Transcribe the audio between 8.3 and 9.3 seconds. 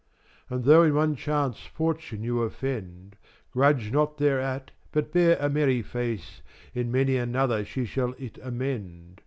amend.